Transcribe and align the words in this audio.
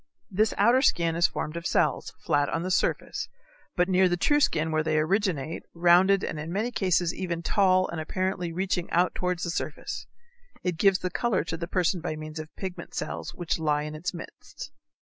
This 0.31 0.51
outer 0.57 0.81
skin 0.81 1.15
is 1.15 1.27
formed 1.27 1.55
of 1.55 1.67
cells, 1.67 2.15
flat 2.17 2.49
on 2.49 2.63
the 2.63 2.71
surface, 2.71 3.29
but 3.75 3.87
near 3.87 4.09
the 4.09 4.17
true 4.17 4.39
skin 4.39 4.71
where 4.71 4.81
they 4.81 4.97
originate, 4.97 5.61
rounded 5.75 6.23
and 6.23 6.39
in 6.39 6.51
many 6.51 6.71
cases 6.71 7.13
even 7.13 7.43
tall 7.43 7.87
and 7.87 8.01
apparently 8.01 8.51
reaching 8.51 8.89
out 8.89 9.13
towards 9.13 9.43
the 9.43 9.51
surface. 9.51 10.07
It 10.63 10.79
gives 10.79 10.97
the 10.97 11.11
color 11.11 11.43
to 11.43 11.55
the 11.55 11.67
person 11.67 12.01
by 12.01 12.15
means 12.15 12.39
of 12.39 12.49
pigment 12.55 12.95
cells 12.95 13.35
which 13.35 13.59
lie 13.59 13.83
in 13.83 13.93
its 13.93 14.11
midst. 14.11 14.71